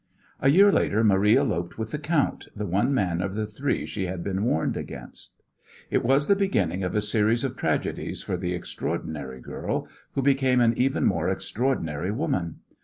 A 0.39 0.49
year 0.49 0.71
later 0.71 1.03
Marie 1.03 1.37
eloped 1.37 1.77
with 1.77 1.91
the 1.91 1.99
count, 1.99 2.47
the 2.55 2.65
one 2.65 2.91
man 2.91 3.21
of 3.21 3.35
the 3.35 3.45
three 3.45 3.85
she 3.85 4.07
had 4.07 4.23
been 4.23 4.43
warned 4.45 4.75
against. 4.75 5.43
It 5.91 6.03
was 6.03 6.25
the 6.25 6.35
beginning 6.35 6.83
of 6.83 6.95
a 6.95 7.03
series 7.03 7.43
of 7.43 7.55
tragedies 7.55 8.23
for 8.23 8.35
the 8.35 8.53
extraordinary 8.55 9.39
girl, 9.41 9.87
who 10.13 10.23
became 10.23 10.59
an 10.59 10.75
even 10.75 11.05
more 11.05 11.29
extraordinary 11.29 12.09
woman. 12.09 12.61